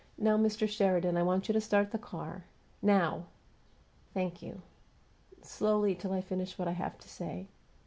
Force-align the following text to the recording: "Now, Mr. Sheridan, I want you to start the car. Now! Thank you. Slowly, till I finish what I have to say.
"Now, 0.17 0.35
Mr. 0.35 0.67
Sheridan, 0.67 1.15
I 1.15 1.21
want 1.21 1.47
you 1.47 1.53
to 1.53 1.61
start 1.61 1.91
the 1.91 1.99
car. 1.99 2.45
Now! 2.81 3.25
Thank 4.15 4.41
you. 4.41 4.63
Slowly, 5.43 5.93
till 5.93 6.11
I 6.11 6.21
finish 6.21 6.57
what 6.57 6.67
I 6.67 6.71
have 6.71 6.97
to 6.97 7.07
say. 7.07 7.49